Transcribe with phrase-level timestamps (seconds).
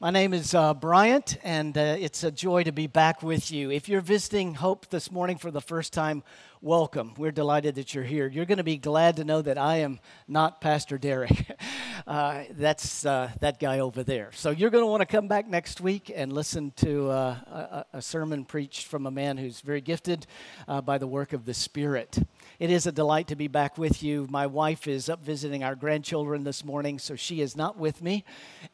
[0.00, 3.70] My name is uh, Bryant, and uh, it's a joy to be back with you.
[3.70, 6.24] If you're visiting Hope this morning for the first time,
[6.60, 7.14] welcome.
[7.16, 8.26] We're delighted that you're here.
[8.26, 11.46] You're going to be glad to know that I am not Pastor Derek.
[12.06, 14.28] Uh, that's uh, that guy over there.
[14.34, 17.98] So you're going to want to come back next week and listen to uh, a,
[17.98, 20.26] a, sermon preached from a man who's very gifted
[20.68, 22.18] uh, by the work of the Spirit.
[22.58, 24.28] It is a delight to be back with you.
[24.30, 28.24] My wife is up visiting our grandchildren this morning, so she is not with me.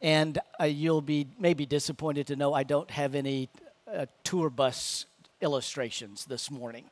[0.01, 3.49] And uh, you'll be maybe disappointed to know I don't have any
[3.91, 5.05] uh, tour bus
[5.41, 6.85] illustrations this morning.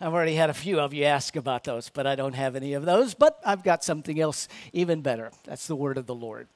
[0.00, 2.74] I've already had a few of you ask about those, but I don't have any
[2.74, 3.14] of those.
[3.14, 5.32] But I've got something else even better.
[5.44, 6.46] That's the word of the Lord.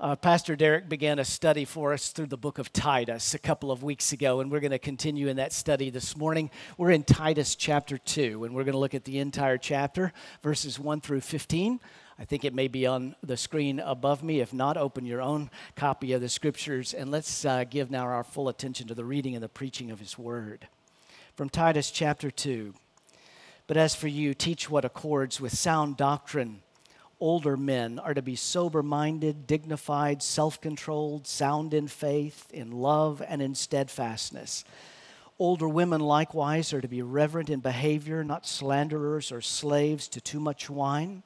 [0.00, 3.72] Uh, Pastor Derek began a study for us through the book of Titus a couple
[3.72, 6.52] of weeks ago, and we're going to continue in that study this morning.
[6.76, 10.78] We're in Titus chapter 2, and we're going to look at the entire chapter, verses
[10.78, 11.80] 1 through 15.
[12.16, 14.38] I think it may be on the screen above me.
[14.38, 18.22] If not, open your own copy of the scriptures and let's uh, give now our
[18.22, 20.68] full attention to the reading and the preaching of his word.
[21.34, 22.72] From Titus chapter 2.
[23.66, 26.62] But as for you, teach what accords with sound doctrine.
[27.20, 33.22] Older men are to be sober minded, dignified, self controlled, sound in faith, in love,
[33.26, 34.64] and in steadfastness.
[35.38, 40.40] Older women likewise are to be reverent in behavior, not slanderers or slaves to too
[40.40, 41.22] much wine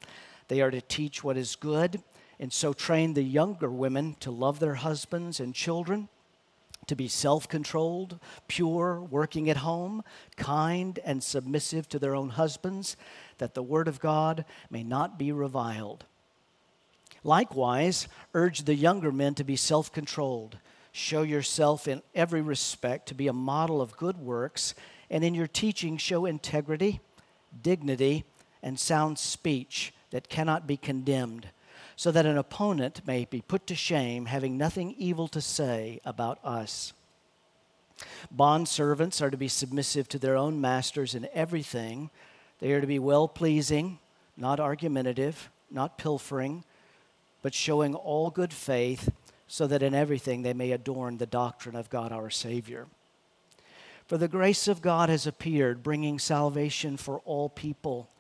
[0.53, 2.03] they are to teach what is good,
[2.39, 6.11] and so train the younger women to love their husbands and children,
[6.89, 10.05] to be self controlled, pure, working at home,
[10.37, 12.99] kind, and submissive to their own husbands,
[13.43, 16.05] that the word of God may not be reviled.
[17.25, 20.59] Likewise, urge the younger men to be self controlled.
[20.93, 24.77] Show yourself in every respect to be a model of good works,
[25.11, 27.01] and in your teaching, show integrity,
[27.61, 28.23] dignity,
[28.63, 31.49] and sound speech that cannot be condemned,
[31.97, 36.39] so that an opponent may be put to shame, having nothing evil to say about
[36.45, 36.93] us.
[38.31, 42.09] Bond servants are to be submissive to their own masters in everything.
[42.63, 43.99] They are to be well pleasing,
[44.37, 46.63] not argumentative, not pilfering,
[47.43, 49.11] but showing all good faith,
[49.49, 52.87] so that in everything they may adorn the doctrine of God our Savior.
[54.07, 58.11] For the grace of God has appeared, bringing salvation for all people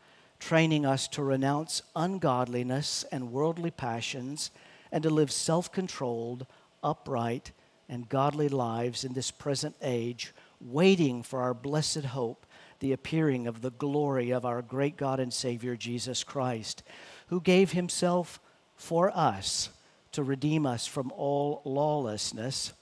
[0.41, 4.50] training us to renounce ungodliness and worldly passions
[4.91, 6.48] and to live self controlled,
[6.82, 7.53] upright,
[7.88, 12.44] and godly lives in this present age, waiting for our blessed hope,
[12.82, 16.82] the appearing of the glory of our great God and Savior Jesus Christ,
[17.28, 18.41] who gave himself
[18.75, 19.69] for us
[20.10, 22.72] to redeem us from all lawlessness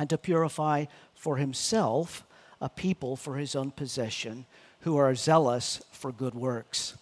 [0.00, 2.24] and to purify for himself
[2.60, 4.46] a people for his own possession
[4.80, 6.98] who are zealous for good works.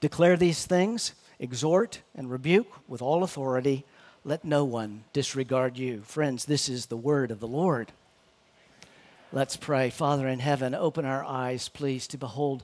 [0.00, 3.84] Declare these things, exhort and rebuke with all authority.
[4.24, 6.02] Let no one disregard you.
[6.02, 7.90] Friends, this is the word of the Lord.
[9.30, 9.90] Let's pray.
[9.90, 12.62] Father in heaven, open our eyes, please, to behold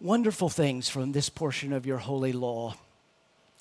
[0.00, 2.74] wonderful things from this portion of your holy law.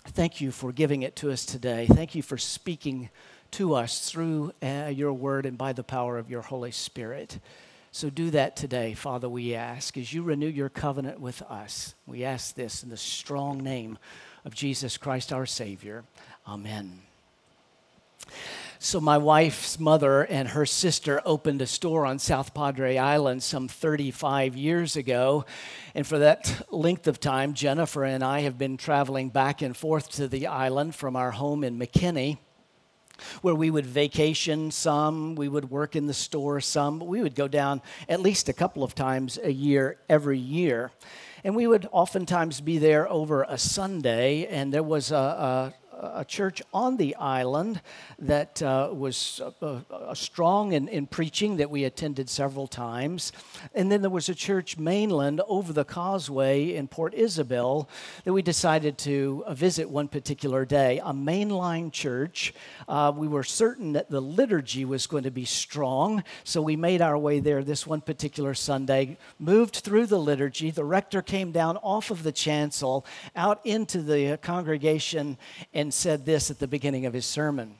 [0.07, 1.87] Thank you for giving it to us today.
[1.87, 3.09] Thank you for speaking
[3.51, 7.39] to us through uh, your word and by the power of your Holy Spirit.
[7.93, 11.95] So do that today, Father, we ask, as you renew your covenant with us.
[12.05, 13.97] We ask this in the strong name
[14.43, 16.03] of Jesus Christ our Savior.
[16.45, 16.99] Amen.
[18.79, 23.67] So, my wife's mother and her sister opened a store on South Padre Island some
[23.67, 25.45] 35 years ago.
[25.95, 30.11] And for that length of time, Jennifer and I have been traveling back and forth
[30.11, 32.37] to the island from our home in McKinney
[33.41, 37.33] where we would vacation some, we would work in the store some, but we would
[37.33, 40.91] go down at least a couple of times a year every year.
[41.43, 46.25] And we would oftentimes be there over a Sunday, and there was a, a a
[46.25, 47.81] church on the island
[48.19, 53.31] that uh, was uh, uh, strong in, in preaching that we attended several times.
[53.73, 57.89] And then there was a church mainland over the causeway in Port Isabel
[58.23, 60.99] that we decided to uh, visit one particular day.
[60.99, 62.53] A mainline church.
[62.87, 67.01] Uh, we were certain that the liturgy was going to be strong, so we made
[67.01, 70.71] our way there this one particular Sunday, moved through the liturgy.
[70.71, 73.05] The rector came down off of the chancel
[73.35, 75.37] out into the congregation
[75.73, 77.75] and said this at the beginning of his sermon.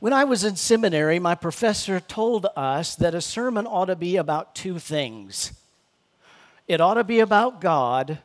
[0.00, 4.16] When I was in seminary, my professor told us that a sermon ought to be
[4.16, 5.52] about two things
[6.68, 8.18] it ought to be about God,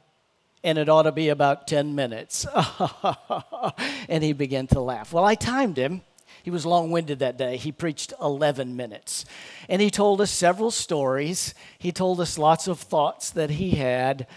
[0.65, 2.45] and it ought to be about 10 minutes.
[4.09, 5.13] and he began to laugh.
[5.13, 6.01] Well, I timed him.
[6.43, 7.55] He was long winded that day.
[7.55, 9.23] He preached 11 minutes.
[9.69, 11.55] And he told us several stories.
[11.79, 14.27] He told us lots of thoughts that he had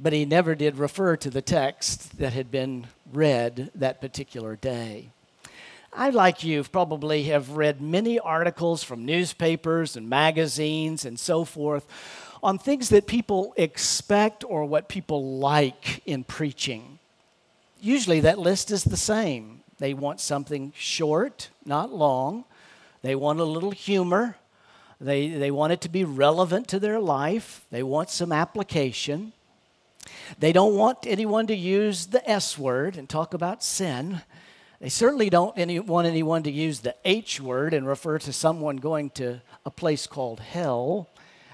[0.00, 5.10] but he never did refer to the text that had been read that particular day.
[5.92, 11.86] I, like you, probably have read many articles from newspapers and magazines and so forth
[12.42, 16.98] on things that people expect or what people like in preaching.
[17.80, 19.60] Usually that list is the same.
[19.78, 22.44] They want something short, not long.
[23.02, 24.36] They want a little humor.
[25.00, 27.64] They, they want it to be relevant to their life.
[27.70, 29.32] They want some application.
[30.38, 34.22] They don't want anyone to use the S word and talk about sin.
[34.80, 38.76] They certainly don't any, want anyone to use the H word and refer to someone
[38.76, 41.08] going to a place called hell.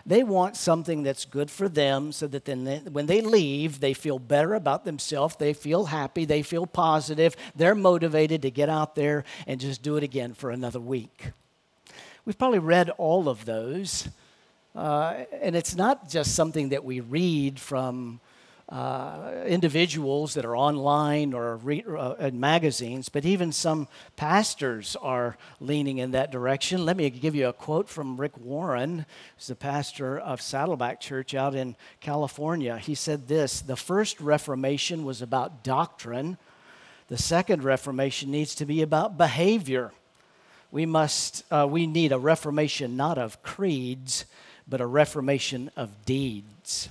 [0.05, 3.95] They want something that's good for them so that then they, when they leave, they
[3.95, 8.97] feel better about themselves, they feel happy, they feel positive, they're motivated to get out
[8.97, 11.31] there and just do it again for another week.
[12.25, 14.09] We've probably read all of those.
[14.75, 18.21] Uh, and it's not just something that we read from
[18.73, 23.87] uh, individuals that are online or re- uh, in magazines, but even some
[24.17, 26.87] pastors are leaning in that direction.
[26.87, 29.05] Let me give you a quote from Rick Warren,
[29.37, 32.79] who's the pastor of Saddleback Church out in California.
[32.79, 36.39] He said this The first Reformation was about doctrine,
[37.09, 39.93] the second Reformation needs to be about behavior.
[40.71, 44.25] We, must, uh, we need a reformation not of creeds,
[44.67, 46.89] but a reformation of deeds.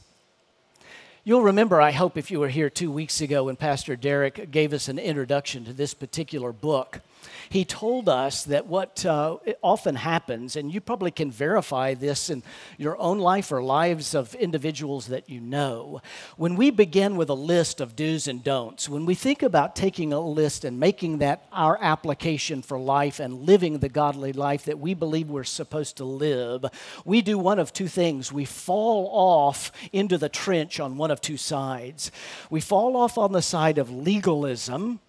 [1.24, 4.74] You'll remember, I hope, if you were here two weeks ago when Pastor Derek gave
[4.74, 7.02] us an introduction to this particular book
[7.50, 12.44] he told us that what uh, often happens, and you probably can verify this in
[12.78, 16.02] your own life or lives of individuals that you know,
[16.38, 20.14] when we begin with a list of do's and don'ts, when we think about taking
[20.14, 24.80] a list and making that our application for life and living the godly life that
[24.80, 26.66] we believe we're supposed to live,
[27.06, 28.32] we do one of two things.
[28.32, 32.12] We fall off into the trench on one of two sides.
[32.50, 35.00] We fall off on the side of legalism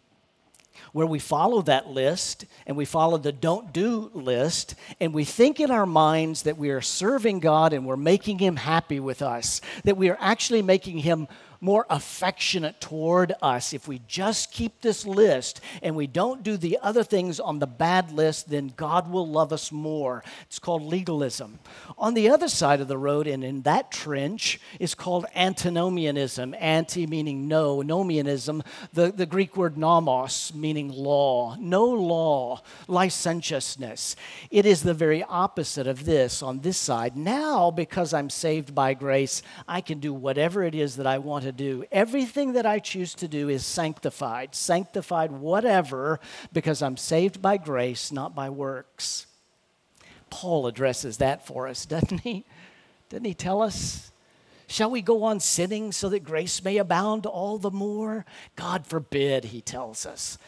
[0.93, 5.59] where we follow that list and we follow the don't do list and we think
[5.59, 9.61] in our minds that we are serving God and we're making Him happy with us,
[9.85, 11.29] that we are actually making Him
[11.63, 13.73] more affectionate toward us.
[13.73, 17.69] If we just keep this list and we don't do the other things on the
[17.69, 20.25] bad list, then God will love us more.
[20.43, 21.61] It's called legalism.
[21.97, 26.55] On the other side of the road, and in that trench, is called antinomianism.
[26.59, 31.57] Anti meaning no, nomianism, the, the Greek word nomos meaning law.
[31.61, 34.17] No law, licentiousness.
[34.51, 37.17] It is the very opposite of this on this side.
[37.17, 41.45] Now, because I'm saved by grace, I can do whatever it is that I want
[41.45, 41.85] to do.
[41.93, 46.21] Everything that I choose to do is sanctified, sanctified whatever,
[46.53, 49.27] because I'm saved by grace, not by works.
[50.31, 52.45] Paul addresses that for us, doesn't he?
[53.09, 54.11] Doesn't he tell us?
[54.67, 58.25] Shall we go on sinning so that grace may abound all the more?
[58.57, 60.39] God forbid, he tells us.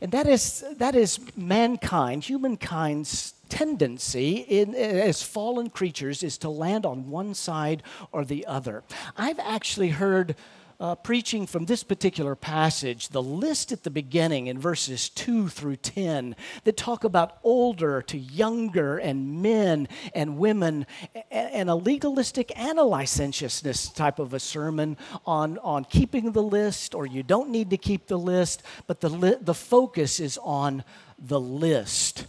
[0.00, 6.86] And that is, that is mankind, humankind's tendency in, as fallen creatures is to land
[6.86, 7.82] on one side
[8.12, 8.82] or the other.
[9.16, 10.36] I've actually heard
[10.80, 15.76] uh, preaching from this particular passage, the list at the beginning in verses 2 through
[15.76, 16.34] 10
[16.64, 20.86] that talk about older to younger and men and women,
[21.30, 24.96] and a legalistic and a licentiousness type of a sermon
[25.26, 29.10] on, on keeping the list, or you don't need to keep the list, but the,
[29.10, 30.82] li- the focus is on
[31.18, 32.26] the list.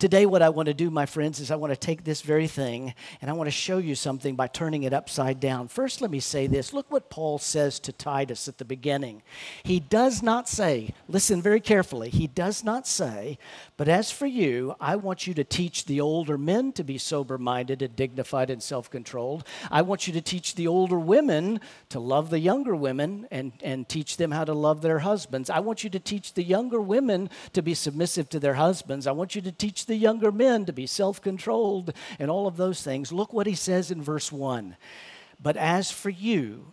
[0.00, 2.46] Today, what I want to do, my friends, is I want to take this very
[2.46, 5.68] thing and I want to show you something by turning it upside down.
[5.68, 6.72] First, let me say this.
[6.72, 9.20] Look what Paul says to Titus at the beginning.
[9.62, 13.36] He does not say, listen very carefully, he does not say,
[13.76, 17.36] but as for you, I want you to teach the older men to be sober
[17.36, 19.44] minded and dignified and self controlled.
[19.70, 23.86] I want you to teach the older women to love the younger women and, and
[23.86, 25.50] teach them how to love their husbands.
[25.50, 29.06] I want you to teach the younger women to be submissive to their husbands.
[29.06, 32.56] I want you to teach the younger men to be self controlled and all of
[32.56, 33.10] those things.
[33.12, 34.76] Look what he says in verse 1.
[35.42, 36.72] But as for you,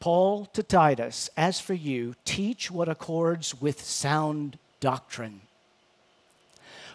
[0.00, 5.42] Paul to Titus, as for you, teach what accords with sound doctrine.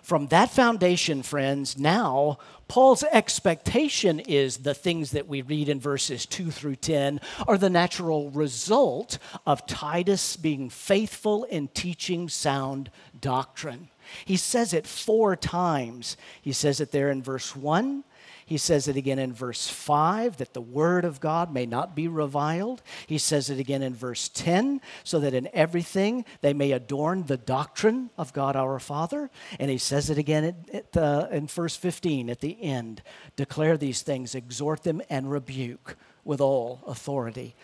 [0.01, 6.25] From that foundation, friends, now Paul's expectation is the things that we read in verses
[6.25, 13.87] 2 through 10 are the natural result of Titus being faithful in teaching sound doctrine.
[14.25, 16.17] He says it four times.
[16.41, 18.03] He says it there in verse 1.
[18.51, 22.09] He says it again in verse 5 that the word of God may not be
[22.09, 22.81] reviled.
[23.07, 27.37] He says it again in verse 10 so that in everything they may adorn the
[27.37, 29.29] doctrine of God our Father.
[29.57, 33.01] And he says it again at, the, in verse 15 at the end
[33.37, 37.55] declare these things, exhort them, and rebuke with all authority.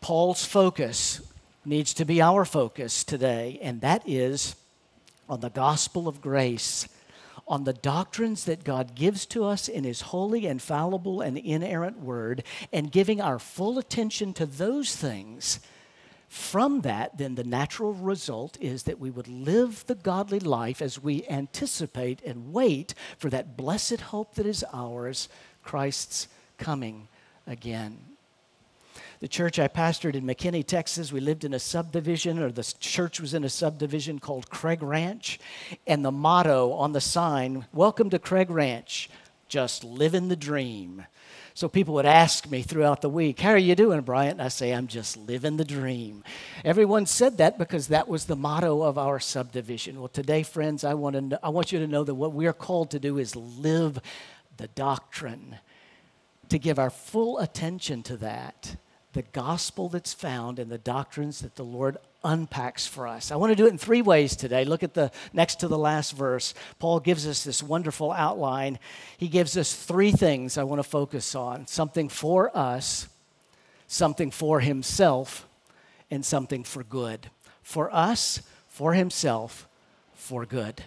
[0.00, 1.20] Paul's focus
[1.64, 4.56] needs to be our focus today, and that is
[5.32, 6.86] on the gospel of grace,
[7.48, 12.44] on the doctrines that God gives to us in His holy, infallible, and inerrant word,
[12.70, 15.58] and giving our full attention to those things
[16.28, 21.02] from that, then the natural result is that we would live the godly life as
[21.02, 25.30] we anticipate and wait for that blessed hope that is ours,
[25.62, 27.08] Christ's coming
[27.46, 28.11] again.
[29.22, 33.20] The church I pastored in McKinney, Texas, we lived in a subdivision, or the church
[33.20, 35.38] was in a subdivision called Craig Ranch.
[35.86, 39.08] And the motto on the sign, Welcome to Craig Ranch,
[39.46, 41.04] just living the dream.
[41.54, 44.40] So people would ask me throughout the week, How are you doing, Bryant?
[44.40, 46.24] And I say, I'm just living the dream.
[46.64, 50.00] Everyone said that because that was the motto of our subdivision.
[50.00, 52.48] Well, today, friends, I want, to know, I want you to know that what we
[52.48, 54.00] are called to do is live
[54.56, 55.58] the doctrine,
[56.48, 58.74] to give our full attention to that,
[59.12, 63.30] the gospel that's found in the doctrines that the Lord unpacks for us.
[63.30, 64.64] I want to do it in three ways today.
[64.64, 66.54] Look at the next to the last verse.
[66.78, 68.78] Paul gives us this wonderful outline.
[69.18, 73.08] He gives us three things I want to focus on something for us,
[73.86, 75.46] something for himself,
[76.10, 77.30] and something for good.
[77.62, 79.68] For us, for himself,
[80.14, 80.84] for good.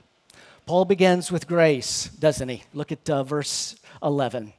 [0.66, 2.64] Paul begins with grace, doesn't he?
[2.74, 4.54] Look at uh, verse 11.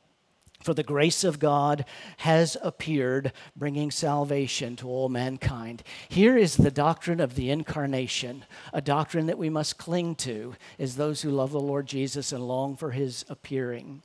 [0.66, 1.84] For the grace of God
[2.16, 5.84] has appeared, bringing salvation to all mankind.
[6.08, 10.96] Here is the doctrine of the incarnation, a doctrine that we must cling to as
[10.96, 14.02] those who love the Lord Jesus and long for his appearing.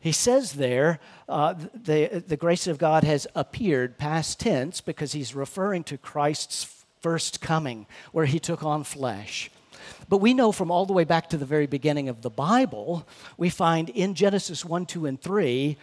[0.00, 0.98] He says there,
[1.28, 6.84] uh, the, the grace of God has appeared, past tense, because he's referring to Christ's
[7.02, 9.48] first coming, where he took on flesh.
[10.08, 13.06] But we know from all the way back to the very beginning of the Bible,
[13.36, 15.76] we find in Genesis 1, 2, and 3,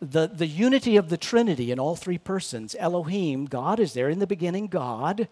[0.00, 2.76] the, the unity of the Trinity in all three persons.
[2.78, 5.28] Elohim, God is there in the beginning, God.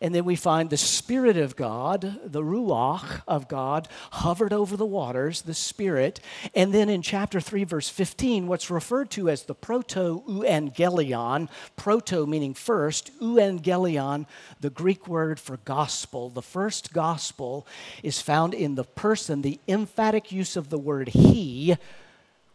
[0.00, 4.86] And then we find the Spirit of God, the Ruach of God, hovered over the
[4.86, 6.20] waters, the Spirit.
[6.54, 12.26] And then in chapter 3, verse 15, what's referred to as the proto euangelion, proto
[12.26, 14.26] meaning first, euangelion,
[14.60, 16.30] the Greek word for gospel.
[16.30, 17.66] The first gospel
[18.02, 21.76] is found in the person, the emphatic use of the word he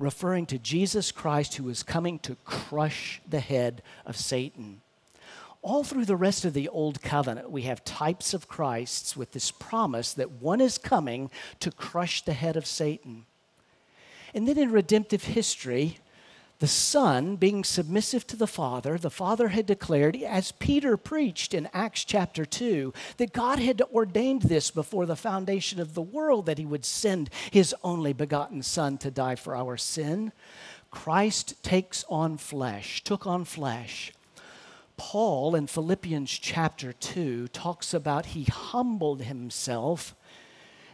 [0.01, 4.81] referring to Jesus Christ who is coming to crush the head of Satan.
[5.61, 9.51] All through the rest of the Old Covenant, we have types of Christs with this
[9.51, 13.25] promise that one is coming to crush the head of Satan.
[14.33, 15.99] And then in redemptive history,
[16.57, 21.69] the Son being submissive to the Father, the Father had declared, as Peter preached in
[21.73, 26.59] Acts chapter 2, that God had ordained this before the foundation of the world that
[26.59, 30.31] He would send His only begotten Son to die for our sin.
[30.91, 34.13] Christ takes on flesh, took on flesh.
[35.03, 40.13] Paul in Philippians chapter 2 talks about he humbled himself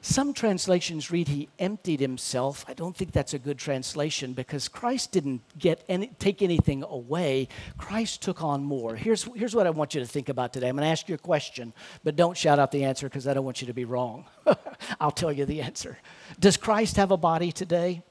[0.02, 2.64] some translations read he emptied himself.
[2.70, 7.50] I don't think that's a good translation because Christ didn't get any, take anything away.
[7.78, 8.96] Christ took on more.
[8.96, 10.70] Here's, here's what I want you to think about today.
[10.70, 11.74] I'm going to ask you a question,
[12.06, 14.24] but don't shout out the answer because I don't want you to be wrong.
[15.02, 15.98] I'll tell you the answer.
[16.40, 18.02] Does Christ have a body today?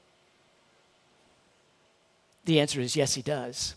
[2.45, 3.73] The answer is yes, he does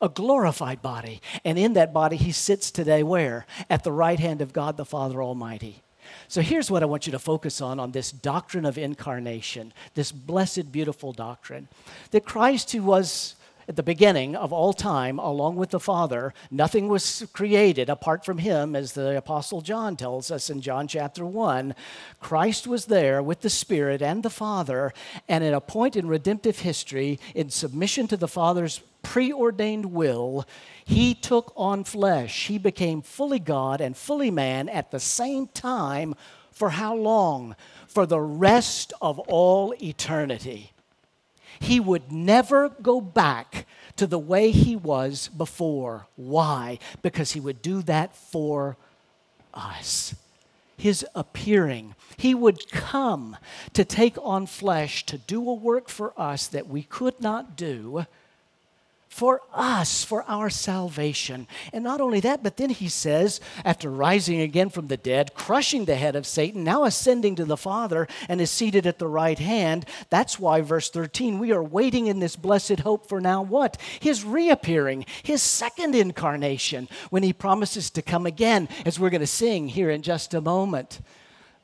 [0.00, 1.20] a glorified body.
[1.44, 3.46] And in that body, he sits today where?
[3.68, 5.82] At the right hand of God the Father Almighty.
[6.28, 10.12] So here's what I want you to focus on on this doctrine of incarnation, this
[10.12, 11.68] blessed, beautiful doctrine
[12.10, 13.36] that Christ, who was
[13.68, 18.38] at the beginning of all time, along with the Father, nothing was created apart from
[18.38, 21.74] him, as the Apostle John tells us in John chapter 1.
[22.20, 24.92] Christ was there with the Spirit and the Father,
[25.28, 30.44] and at a point in redemptive history, in submission to the Father's preordained will,
[30.84, 32.48] he took on flesh.
[32.48, 36.14] He became fully God and fully man at the same time.
[36.50, 37.56] For how long?
[37.86, 40.73] For the rest of all eternity.
[41.60, 46.06] He would never go back to the way he was before.
[46.16, 46.78] Why?
[47.02, 48.76] Because he would do that for
[49.52, 50.14] us.
[50.76, 51.94] His appearing.
[52.16, 53.36] He would come
[53.72, 58.06] to take on flesh, to do a work for us that we could not do
[59.14, 61.46] for us, for our salvation.
[61.72, 65.84] And not only that, but then he says, after rising again from the dead, crushing
[65.84, 69.38] the head of Satan, now ascending to the Father and is seated at the right
[69.38, 69.86] hand.
[70.10, 73.80] That's why, verse 13, we are waiting in this blessed hope for now what?
[74.00, 79.28] His reappearing, his second incarnation, when he promises to come again, as we're going to
[79.28, 81.00] sing here in just a moment.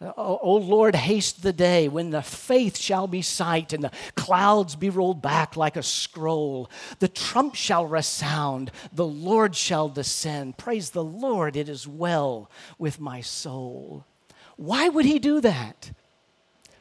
[0.02, 4.88] O Lord, haste the day when the faith shall be sight and the clouds be
[4.88, 6.70] rolled back like a scroll.
[7.00, 10.56] The trump shall resound, the Lord shall descend.
[10.56, 14.06] Praise the Lord, it is well with my soul.
[14.56, 15.90] Why would he do that?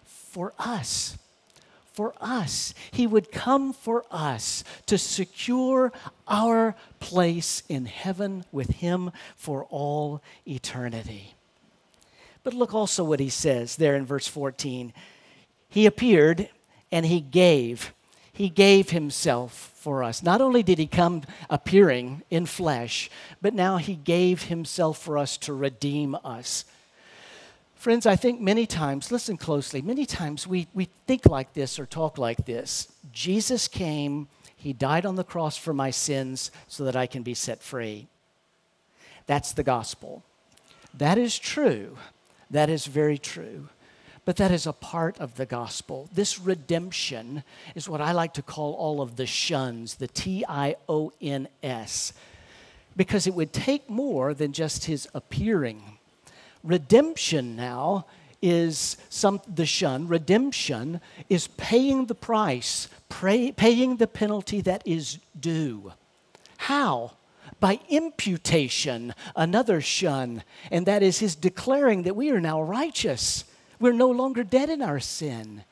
[0.03, 1.17] For us.
[1.91, 2.73] For us.
[2.91, 5.91] He would come for us to secure
[6.25, 11.35] our place in heaven with him for all eternity.
[12.49, 14.91] But look also what he says there in verse 14.
[15.69, 16.49] He appeared
[16.91, 17.93] and he gave.
[18.33, 20.23] He gave himself for us.
[20.23, 25.37] Not only did he come appearing in flesh, but now he gave himself for us
[25.37, 26.65] to redeem us.
[27.75, 31.85] Friends, I think many times, listen closely, many times we, we think like this or
[31.85, 32.91] talk like this.
[33.11, 37.35] Jesus came, he died on the cross for my sins so that I can be
[37.35, 38.07] set free.
[39.27, 40.23] That's the gospel.
[40.97, 41.95] That is true.
[42.51, 43.69] That is very true.
[44.25, 46.09] But that is a part of the gospel.
[46.13, 50.75] This redemption is what I like to call all of the shuns, the T I
[50.87, 52.13] O N S,
[52.95, 55.99] because it would take more than just his appearing
[56.63, 58.05] Redemption now
[58.41, 60.07] is some the shun.
[60.07, 65.93] Redemption is paying the price, paying the penalty that is due.
[66.57, 67.13] How?
[67.59, 73.43] By imputation, another shun, and that is his declaring that we are now righteous.
[73.79, 75.63] We're no longer dead in our sin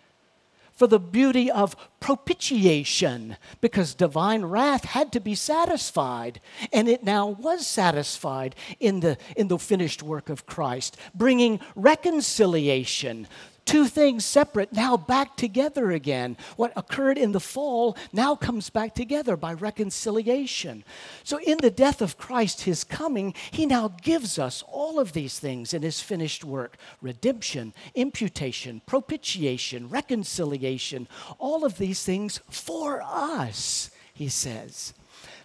[0.77, 6.39] for the beauty of propitiation, because divine wrath had to be satisfied,
[6.71, 13.27] and it now was satisfied in the, in the finished work of Christ, bringing reconciliation
[13.67, 16.37] two things separate, now back together again.
[16.55, 20.83] What occurred in the fall now comes back together by reconciliation.
[21.23, 25.37] So, in the death of Christ, his coming, he now gives us all of these
[25.37, 31.07] things in his finished work redemption, imputation, propitiation, reconciliation,
[31.37, 34.93] all of these things for us, he says.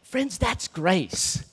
[0.03, 1.45] Friends, that's grace.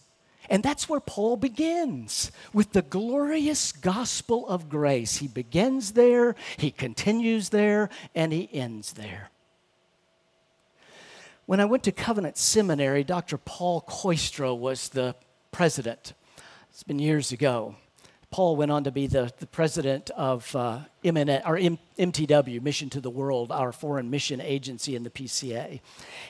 [0.49, 5.17] And that's where Paul begins with the glorious gospel of grace.
[5.17, 9.29] He begins there, he continues there, and he ends there.
[11.45, 13.37] When I went to Covenant Seminary, Dr.
[13.37, 15.15] Paul Kooistra was the
[15.51, 16.13] president.
[16.69, 17.75] It's been years ago.
[18.31, 22.87] Paul went on to be the, the president of uh, MN, or M, MTW, Mission
[22.91, 25.79] to the World, our foreign mission agency in the PCA.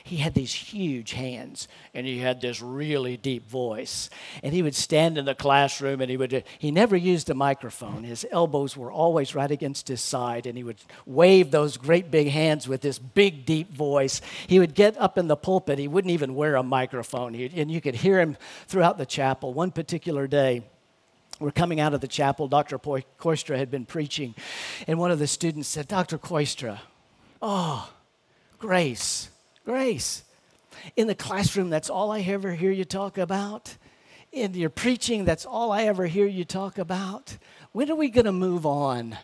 [0.02, 4.08] He had these huge hands and he had this really deep voice.
[4.42, 8.04] And he would stand in the classroom and he would, he never used a microphone.
[8.04, 12.28] His elbows were always right against his side and he would wave those great big
[12.28, 14.22] hands with this big, deep voice.
[14.46, 17.34] He would get up in the pulpit, he wouldn't even wear a microphone.
[17.34, 19.52] He, and you could hear him throughout the chapel.
[19.52, 20.62] One particular day,
[21.40, 22.46] we're coming out of the chapel.
[22.46, 22.78] Dr.
[22.78, 24.34] Kooistra had been preaching,
[24.86, 26.18] and one of the students said, Dr.
[26.18, 26.78] Kooistra,
[27.42, 27.90] oh,
[28.58, 29.30] grace,
[29.64, 30.22] grace.
[30.96, 33.76] In the classroom, that's all I ever hear you talk about.
[34.32, 37.36] In your preaching, that's all I ever hear you talk about.
[37.72, 39.16] When are we going to move on?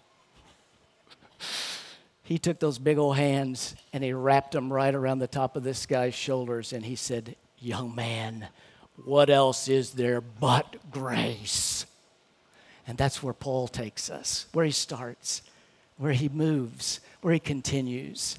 [2.22, 5.62] He took those big old hands and he wrapped them right around the top of
[5.62, 8.48] this guy's shoulders and he said, Young man,
[9.05, 11.87] what else is there but grace?
[12.87, 15.42] And that's where Paul takes us, where he starts,
[15.99, 18.38] where he moves, where he continues.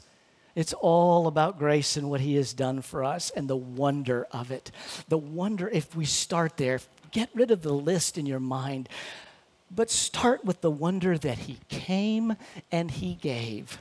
[0.55, 4.49] It's all about grace and what he has done for us and the wonder of
[4.49, 4.71] it.
[5.07, 6.79] The wonder, if we start there,
[7.11, 8.89] get rid of the list in your mind,
[9.69, 12.35] but start with the wonder that he came
[12.71, 13.79] and he gave.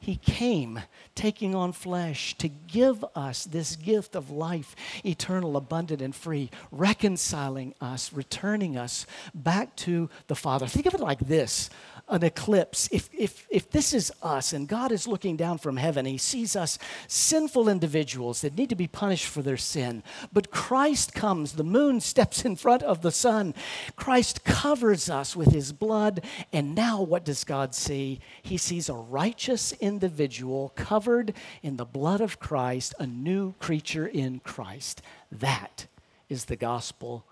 [0.00, 0.80] He came
[1.14, 7.74] taking on flesh to give us this gift of life, eternal, abundant, and free, reconciling
[7.82, 10.66] us, returning us back to the Father.
[10.66, 11.68] Think of it like this
[12.10, 16.04] an eclipse, if, if, if this is us and God is looking down from heaven,
[16.04, 21.14] He sees us sinful individuals that need to be punished for their sin, but Christ
[21.14, 23.54] comes, the moon steps in front of the sun,
[23.96, 28.20] Christ covers us with His blood, and now what does God see?
[28.42, 34.40] He sees a righteous individual covered in the blood of Christ, a new creature in
[34.40, 35.00] Christ.
[35.30, 35.86] That
[36.28, 37.24] is the gospel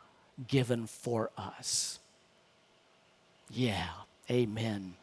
[0.46, 1.98] given for us.
[3.50, 3.88] Yeah.
[4.30, 4.94] Amen.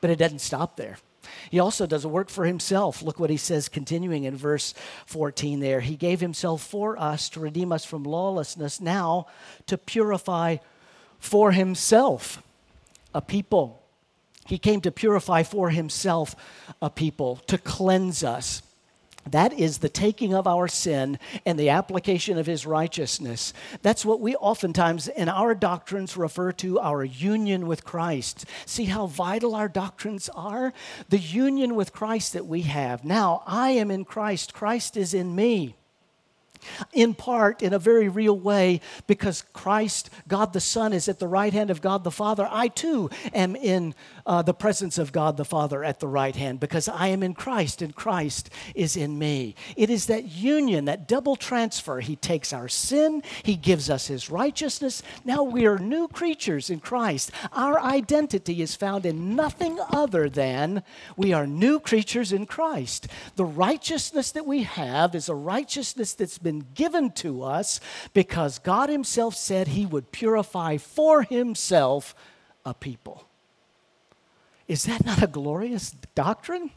[0.00, 0.98] But it doesn't stop there.
[1.50, 3.02] He also does a work for himself.
[3.02, 4.74] Look what he says, continuing in verse
[5.06, 5.80] 14 there.
[5.80, 9.26] He gave himself for us to redeem us from lawlessness, now
[9.66, 10.58] to purify
[11.18, 12.42] for himself
[13.14, 13.82] a people.
[14.46, 16.36] He came to purify for himself
[16.82, 18.62] a people, to cleanse us.
[19.30, 23.52] That is the taking of our sin and the application of his righteousness.
[23.82, 28.44] That's what we oftentimes in our doctrines refer to our union with Christ.
[28.66, 30.72] See how vital our doctrines are?
[31.08, 33.04] The union with Christ that we have.
[33.04, 35.76] Now, I am in Christ, Christ is in me.
[36.92, 41.28] In part, in a very real way, because Christ, God the Son, is at the
[41.28, 43.94] right hand of God the Father, I too am in
[44.26, 47.34] uh, the presence of God the Father at the right hand because I am in
[47.34, 49.54] Christ and Christ is in me.
[49.76, 52.00] It is that union, that double transfer.
[52.00, 55.02] He takes our sin, He gives us His righteousness.
[55.24, 57.30] Now we are new creatures in Christ.
[57.52, 60.82] Our identity is found in nothing other than
[61.16, 63.08] we are new creatures in Christ.
[63.36, 67.80] The righteousness that we have is a righteousness that's been given to us
[68.12, 72.14] because God Himself said He would purify for Himself
[72.64, 73.26] a people.
[74.66, 76.70] Is that not a glorious doctrine?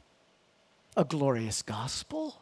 [0.95, 2.41] A glorious gospel?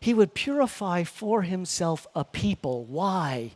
[0.00, 2.84] He would purify for himself a people.
[2.84, 3.52] Why?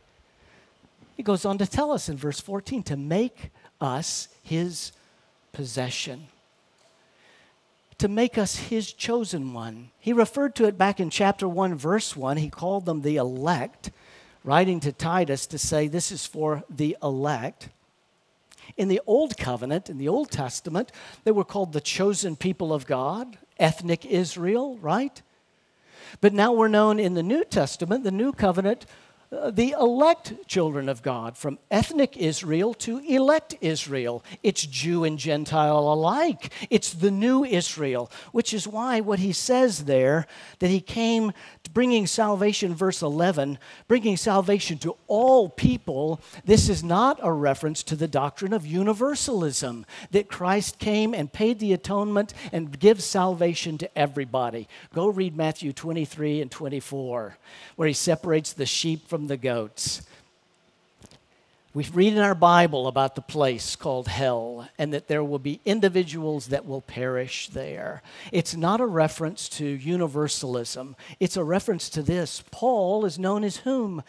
[1.15, 4.91] He goes on to tell us in verse 14 to make us his
[5.51, 6.27] possession,
[8.03, 9.89] to make us his chosen one.
[9.97, 12.35] He referred to it back in chapter 1, verse 1.
[12.35, 13.91] He called them the elect,
[14.43, 17.69] writing to Titus to say, This is for the elect.
[18.75, 20.91] In the Old Covenant, in the Old Testament,
[21.23, 25.21] they were called the chosen people of God, ethnic Israel, right?
[26.19, 28.85] But now we're known in the New Testament, the New Covenant,
[29.51, 34.23] the elect children of God, from ethnic Israel to elect Israel.
[34.43, 36.51] It's Jew and Gentile alike.
[36.69, 40.27] It's the new Israel, which is why what he says there,
[40.59, 41.33] that he came
[41.73, 47.95] bringing salvation, verse 11, bringing salvation to all people, this is not a reference to
[47.95, 53.97] the doctrine of universalism, that Christ came and paid the atonement and gives salvation to
[53.97, 54.67] everybody.
[54.93, 57.37] Go read Matthew 23 and 24,
[57.75, 60.03] where he separates the sheep from the goats.
[61.75, 65.59] We read in our Bible about the place called hell and that there will be
[65.65, 68.03] individuals that will perish there.
[68.31, 72.43] It's not a reference to universalism, it's a reference to this.
[72.51, 74.03] Paul is known as whom?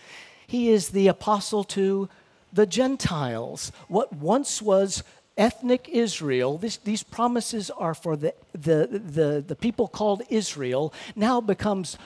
[0.46, 2.10] He is the apostle to
[2.52, 3.72] the Gentiles.
[3.88, 5.02] What once was
[5.38, 11.40] ethnic Israel, this, these promises are for the, the, the, the people called Israel, now
[11.40, 11.96] becomes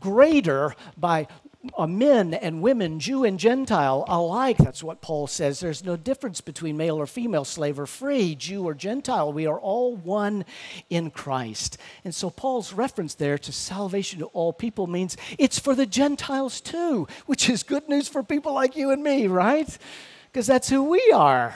[0.00, 1.26] greater by
[1.76, 4.58] uh, men and women, Jew and Gentile alike.
[4.58, 5.60] That's what Paul says.
[5.60, 9.32] There's no difference between male or female, slave or free, Jew or Gentile.
[9.32, 10.44] We are all one
[10.90, 11.78] in Christ.
[12.04, 16.60] And so Paul's reference there to salvation to all people means it's for the Gentiles
[16.60, 19.78] too, which is good news for people like you and me, right?
[20.32, 21.54] Because that's who we are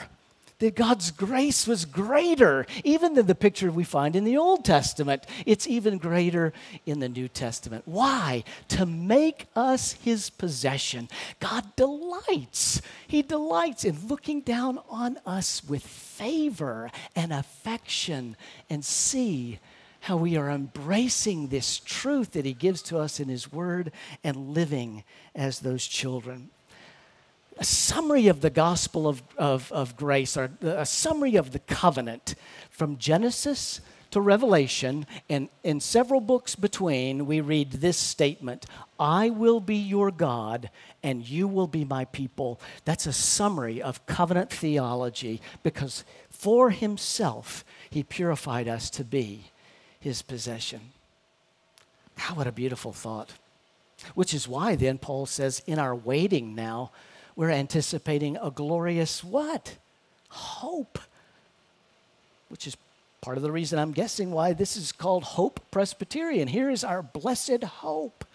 [0.59, 5.25] that God's grace was greater even than the picture we find in the Old Testament.
[5.45, 6.53] It's even greater
[6.85, 7.83] in the New Testament.
[7.85, 8.43] Why?
[8.69, 11.09] To make us his possession.
[11.39, 12.81] God delights.
[13.07, 18.35] He delights in looking down on us with favor and affection
[18.69, 19.59] and see
[20.01, 23.91] how we are embracing this truth that he gives to us in his word
[24.23, 25.03] and living
[25.35, 26.49] as those children
[27.59, 32.35] a summary of the gospel of, of, of grace, or a summary of the covenant
[32.69, 38.65] from Genesis to Revelation, and in several books between, we read this statement
[38.97, 40.69] I will be your God,
[41.03, 42.59] and you will be my people.
[42.85, 49.51] That's a summary of covenant theology because for himself, he purified us to be
[49.99, 50.79] his possession.
[52.17, 53.33] How what a beautiful thought.
[54.15, 56.91] Which is why then Paul says, in our waiting now,
[57.39, 59.77] we're anticipating a glorious what?
[60.27, 60.99] Hope.
[62.49, 62.75] Which is
[63.21, 66.49] part of the reason I'm guessing why this is called Hope Presbyterian.
[66.49, 68.25] Here is our blessed hope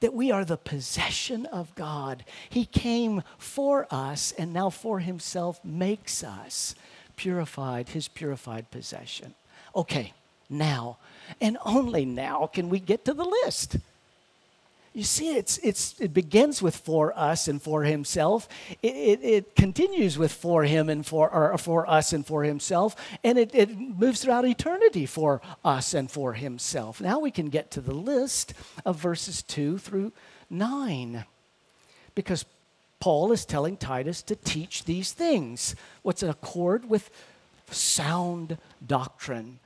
[0.00, 2.22] that we are the possession of God.
[2.50, 6.74] He came for us and now for himself makes us
[7.16, 9.34] purified, his purified possession.
[9.74, 10.12] Okay,
[10.50, 10.98] now
[11.40, 13.78] and only now can we get to the list.
[14.92, 18.48] You see, it's, it's, it begins with for us and for himself.
[18.82, 22.96] It, it, it continues with for him and for, or for us and for himself.
[23.22, 27.00] And it, it moves throughout eternity for us and for himself.
[27.00, 28.52] Now we can get to the list
[28.84, 30.12] of verses 2 through
[30.50, 31.24] 9.
[32.16, 32.44] Because
[32.98, 35.76] Paul is telling Titus to teach these things.
[36.02, 37.10] What's in accord with
[37.70, 39.60] sound doctrine.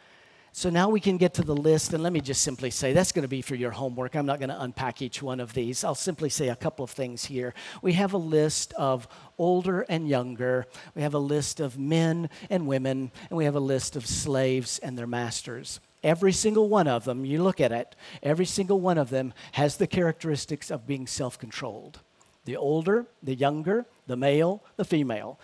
[0.57, 3.11] So now we can get to the list, and let me just simply say that's
[3.11, 4.15] going to be for your homework.
[4.15, 5.83] I'm not going to unpack each one of these.
[5.83, 7.55] I'll simply say a couple of things here.
[7.83, 12.69] We have a list of older and younger, we have a list of men and
[12.69, 15.81] women, and we have a list of slaves and their masters.
[16.05, 19.77] Every single one of them, you look at it, every single one of them has
[19.77, 21.99] the characteristics of being self controlled.
[22.45, 25.41] The older, the younger, the male, the female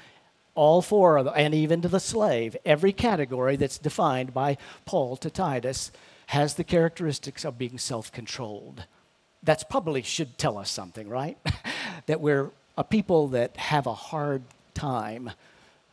[0.54, 5.16] all four of them, and even to the slave, every category that's defined by Paul
[5.18, 5.90] to Titus
[6.26, 8.84] has the characteristics of being self controlled.
[9.42, 11.38] that's probably should tell us something, right?
[12.06, 14.42] that we're a people that have a hard
[14.74, 15.30] time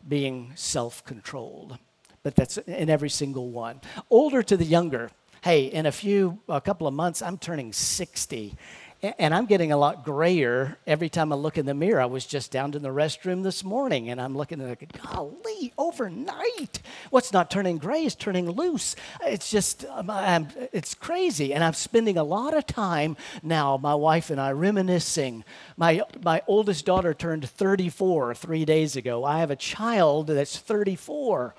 [0.07, 1.77] being self controlled.
[2.23, 3.81] But that's in every single one.
[4.09, 5.11] Older to the younger.
[5.43, 8.55] Hey, in a few, a couple of months, I'm turning 60.
[9.03, 12.01] And I'm getting a lot grayer every time I look in the mirror.
[12.01, 15.71] I was just down in the restroom this morning and I'm looking at it, golly,
[15.77, 16.81] overnight.
[17.11, 18.95] What's not turning gray is turning loose.
[19.23, 21.53] It's just, um, I'm, it's crazy.
[21.53, 25.43] And I'm spending a lot of time now, my wife and I, reminiscing.
[25.77, 29.23] My, my oldest daughter turned 34 three days ago.
[29.23, 31.53] I have a child that's 34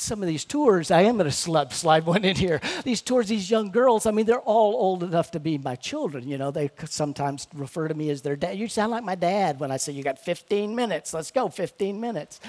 [0.00, 2.60] some of these tours, I am going to slide, one in here.
[2.84, 6.28] These tours, these young girls, I mean, they're all old enough to be my children.
[6.28, 8.58] You know, they sometimes refer to me as their dad.
[8.58, 11.14] You sound like my dad when I say, You got 15 minutes.
[11.14, 12.40] Let's go, 15 minutes.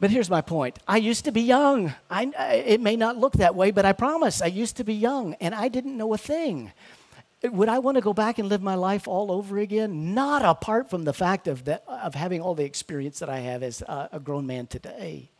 [0.00, 1.94] But here's my point I used to be young.
[2.10, 2.24] I,
[2.66, 5.54] it may not look that way, but I promise I used to be young and
[5.54, 6.72] I didn't know a thing.
[7.42, 10.14] Would I want to go back and live my life all over again?
[10.14, 13.62] Not apart from the fact of, the, of having all the experience that I have
[13.62, 15.30] as a grown man today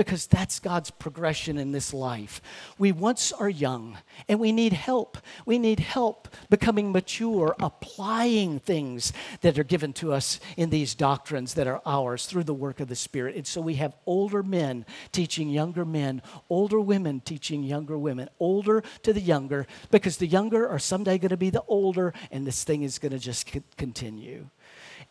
[0.00, 2.40] because that's God's progression in this life.
[2.78, 3.98] We once are young
[4.30, 5.18] and we need help.
[5.44, 11.52] We need help becoming mature, applying things that are given to us in these doctrines
[11.52, 13.36] that are ours through the work of the Spirit.
[13.36, 18.82] And so we have older men teaching younger men, older women teaching younger women, older
[19.02, 22.64] to the younger, because the younger are someday going to be the older, and this
[22.64, 24.48] thing is going to just continue.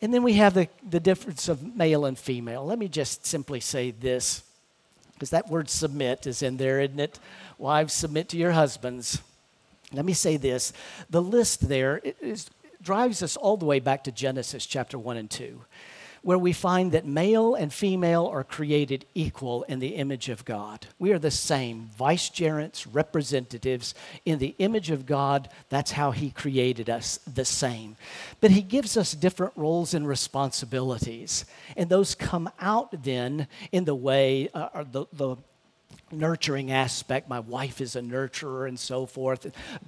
[0.01, 2.65] And then we have the, the difference of male and female.
[2.65, 4.48] Let me just simply say this
[5.19, 7.19] because that word submit is in there, isn't it?
[7.57, 9.21] Wives, submit to your husbands.
[9.91, 10.71] Let me say this
[11.09, 12.49] the list there is,
[12.81, 15.59] drives us all the way back to Genesis chapter 1 and 2
[16.21, 20.87] where we find that male and female are created equal in the image of God.
[20.97, 25.49] We are the same, vicegerents, representatives in the image of God.
[25.69, 27.95] That's how He created us, the same.
[28.41, 31.45] But He gives us different roles and responsibilities.
[31.77, 35.37] And those come out then in the way, uh, the, the
[36.11, 37.29] nurturing aspect.
[37.29, 39.45] My wife is a nurturer and so forth.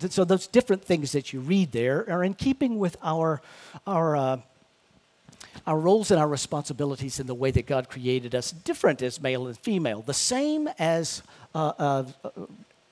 [0.09, 3.41] So those different things that you read there are in keeping with our,
[3.87, 4.37] our uh,
[5.67, 9.47] our roles and our responsibilities in the way that God created us different as male
[9.47, 11.21] and female, the same as
[11.53, 12.03] uh, uh,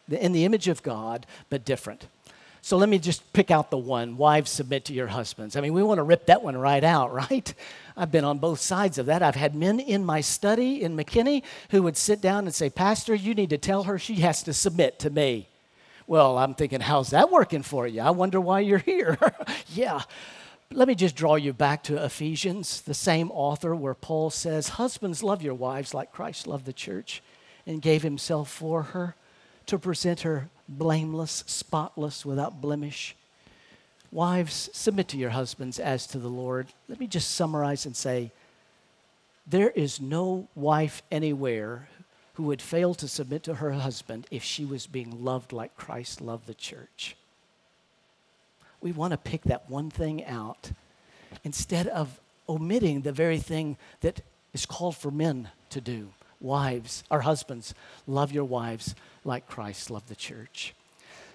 [0.09, 2.07] in the image of God, but different.
[2.61, 5.55] So let me just pick out the one wives submit to your husbands.
[5.55, 7.53] I mean, we want to rip that one right out, right?
[7.95, 9.21] I've been on both sides of that.
[9.21, 13.15] I've had men in my study in McKinney who would sit down and say, Pastor,
[13.15, 15.47] you need to tell her she has to submit to me.
[16.07, 18.01] Well, I'm thinking, how's that working for you?
[18.01, 19.17] I wonder why you're here.
[19.73, 20.01] yeah.
[20.71, 25.23] Let me just draw you back to Ephesians, the same author, where Paul says, Husbands,
[25.23, 27.23] love your wives like Christ loved the church
[27.65, 29.15] and gave himself for her
[29.65, 33.15] to present her blameless, spotless, without blemish.
[34.11, 36.67] Wives, submit to your husbands as to the Lord.
[36.87, 38.31] Let me just summarize and say
[39.47, 41.89] there is no wife anywhere
[42.35, 46.21] who would fail to submit to her husband if she was being loved like Christ
[46.21, 47.15] loved the church
[48.81, 50.71] we want to pick that one thing out
[51.43, 54.21] instead of omitting the very thing that
[54.53, 56.09] is called for men to do.
[56.41, 57.73] Wives, our husbands,
[58.07, 60.73] love your wives like Christ loved the church.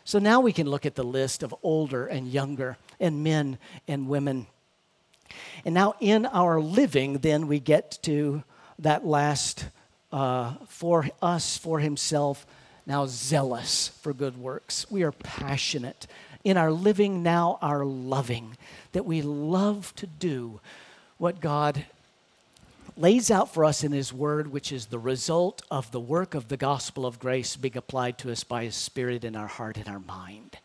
[0.04, 4.08] So now we can look at the list of older and younger, and men and
[4.08, 4.46] women.
[5.64, 8.42] And now in our living, then we get to
[8.78, 9.66] that last
[10.12, 12.46] uh, for us, for himself,
[12.86, 14.90] now zealous for good works.
[14.90, 16.06] We are passionate
[16.44, 18.56] in our living now, our loving,
[18.92, 20.60] that we love to do
[21.16, 21.86] what God
[22.96, 26.48] lays out for us in His Word, which is the result of the work of
[26.48, 29.88] the gospel of grace being applied to us by His Spirit in our heart and
[29.88, 30.58] our mind.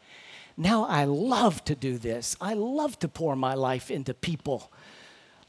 [0.57, 2.35] Now I love to do this.
[2.41, 4.69] I love to pour my life into people,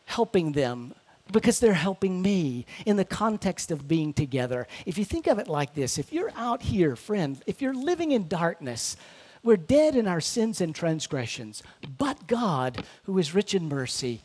[0.05, 0.95] helping them
[1.33, 4.67] because they're helping me in the context of being together.
[4.87, 8.13] If you think of it like this, if you're out here, friend, if you're living
[8.13, 8.97] in darkness,
[9.43, 11.63] we're dead in our sins and transgressions,
[11.99, 14.21] but God, who is rich in mercy,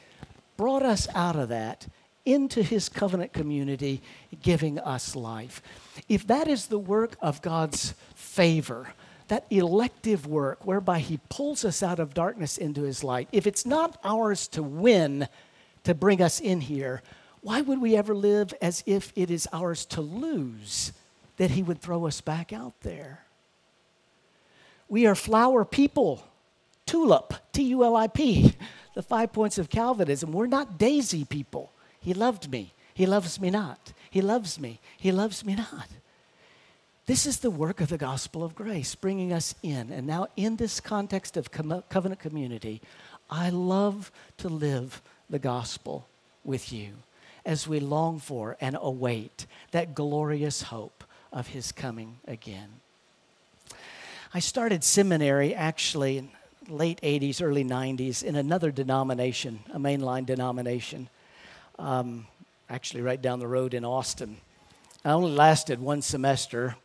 [0.58, 1.88] brought us out of that
[2.26, 4.02] into his covenant community,
[4.42, 5.62] giving us life.
[6.10, 8.94] If that is the work of God's favor,
[9.28, 13.66] that elective work whereby he pulls us out of darkness into his light, if it's
[13.66, 15.28] not ours to win
[15.86, 17.02] to bring us in here,
[17.42, 20.92] why would we ever live as if it is ours to lose
[21.38, 23.24] that he would throw us back out there?
[24.88, 26.24] We are flower people.
[26.86, 28.54] Tulip, T U L I P,
[28.94, 30.32] the five points of Calvinism.
[30.32, 31.72] We're not daisy people.
[32.00, 32.74] He loved me.
[32.94, 33.92] He loves me not.
[34.12, 34.80] He loves me.
[34.98, 35.88] He loves me not.
[37.08, 39.92] This is the work of the gospel of grace, bringing us in.
[39.92, 42.82] And now, in this context of covenant community,
[43.30, 46.08] I love to live the gospel
[46.44, 46.94] with you
[47.46, 52.70] as we long for and await that glorious hope of his coming again.
[54.34, 56.30] I started seminary actually in
[56.68, 61.10] late 80s, early 90s in another denomination, a mainline denomination,
[61.78, 62.26] um,
[62.70, 64.38] actually right down the road in Austin.
[65.04, 66.76] I only lasted one semester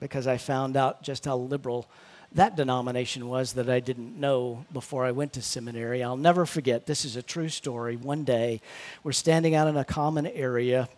[0.00, 1.86] because I found out just how liberal
[2.32, 6.02] that denomination was that I didn't know before I went to seminary.
[6.02, 7.96] I'll never forget, this is a true story.
[7.96, 8.60] One day,
[9.02, 10.88] we're standing out in a common area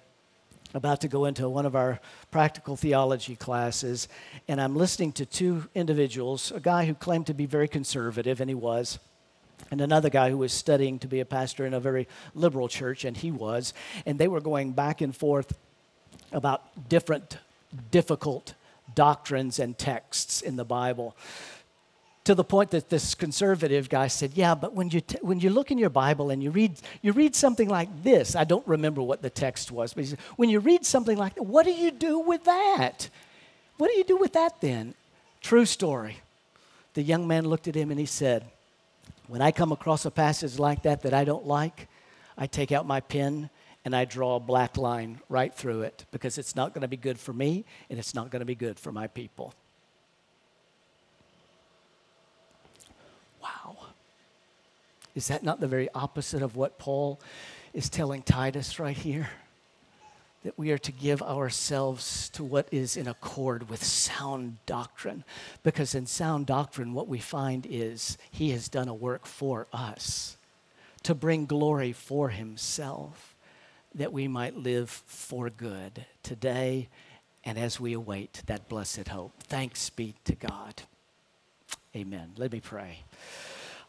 [0.74, 4.08] about to go into one of our practical theology classes,
[4.48, 8.48] and I'm listening to two individuals a guy who claimed to be very conservative, and
[8.48, 8.98] he was,
[9.70, 13.04] and another guy who was studying to be a pastor in a very liberal church,
[13.04, 13.74] and he was,
[14.06, 15.56] and they were going back and forth
[16.32, 17.38] about different
[17.90, 18.54] difficult
[18.94, 21.16] doctrines and texts in the Bible.
[22.24, 25.50] To the point that this conservative guy said, Yeah, but when you, t- when you
[25.50, 29.02] look in your Bible and you read, you read something like this, I don't remember
[29.02, 31.90] what the text was, but said, when you read something like that, what do you
[31.90, 33.08] do with that?
[33.78, 34.94] What do you do with that then?
[35.40, 36.18] True story.
[36.94, 38.44] The young man looked at him and he said,
[39.26, 41.88] When I come across a passage like that that I don't like,
[42.36, 43.48] I take out my pen
[43.84, 46.96] and I draw a black line right through it because it's not going to be
[46.96, 49.54] good for me and it's not going to be good for my people.
[53.42, 53.76] Wow.
[55.14, 57.20] Is that not the very opposite of what Paul
[57.72, 59.30] is telling Titus right here?
[60.44, 65.24] That we are to give ourselves to what is in accord with sound doctrine.
[65.62, 70.36] Because in sound doctrine, what we find is he has done a work for us
[71.02, 73.34] to bring glory for himself
[73.94, 76.88] that we might live for good today
[77.44, 79.32] and as we await that blessed hope.
[79.44, 80.82] Thanks be to God.
[81.96, 82.32] Amen.
[82.36, 83.00] Let me pray.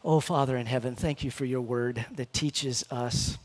[0.04, 3.38] Oh, Father in heaven, thank you for your word that teaches us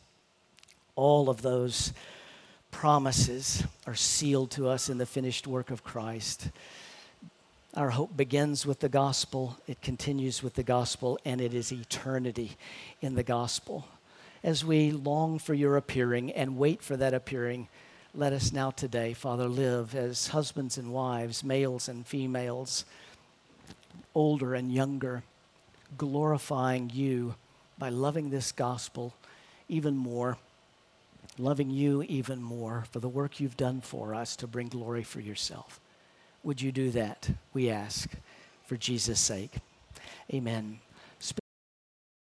[0.96, 1.94] all of those
[2.72, 6.50] promises are sealed to us in the finished work of Christ.
[7.76, 12.58] Our hope begins with the gospel, it continues with the gospel, and it is eternity
[13.02, 13.88] in the gospel
[14.44, 17.68] as we long for your appearing and wait for that appearing,
[18.14, 22.86] let us now today, Father, live as husbands and wives, males and females,
[24.16, 25.24] older and younger,
[25.98, 27.36] glorifying you
[27.78, 29.14] by loving this gospel
[29.70, 30.38] even more,
[31.38, 35.20] loving you even more for the work you've done for us to bring glory for
[35.20, 35.80] yourself.
[36.44, 37.30] Would you do that?
[37.54, 38.10] We ask
[38.66, 39.58] for Jesus' sake.
[40.34, 40.80] Amen.